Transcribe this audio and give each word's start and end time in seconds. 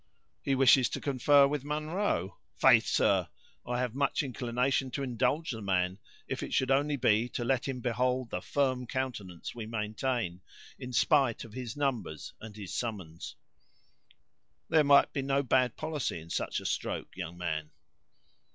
He 0.41 0.55
wishes 0.55 0.89
to 0.89 0.99
confer 0.99 1.47
with 1.47 1.63
Munro! 1.63 2.39
Faith, 2.57 2.87
sir, 2.87 3.27
I 3.67 3.77
have 3.79 3.93
much 3.93 4.23
inclination 4.23 4.89
to 4.89 5.03
indulge 5.03 5.51
the 5.51 5.61
man, 5.61 5.99
if 6.27 6.41
it 6.41 6.55
should 6.55 6.71
only 6.71 6.95
be 6.97 7.29
to 7.29 7.43
let 7.45 7.67
him 7.67 7.81
behold 7.81 8.31
the 8.31 8.41
firm 8.41 8.87
countenance 8.87 9.53
we 9.53 9.67
maintain 9.67 10.41
in 10.79 10.91
spite 10.91 11.43
of 11.43 11.53
his 11.53 11.77
numbers 11.77 12.33
and 12.41 12.55
his 12.55 12.73
summons. 12.73 13.35
There 14.69 14.83
might 14.83 15.13
be 15.13 15.21
not 15.21 15.47
bad 15.47 15.77
policy 15.77 16.19
in 16.19 16.31
such 16.31 16.59
a 16.59 16.65
stroke, 16.65 17.15
young 17.15 17.37
man." 17.37 17.69